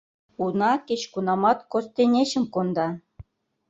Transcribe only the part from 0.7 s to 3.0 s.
кеч-кунамат костенечым конда.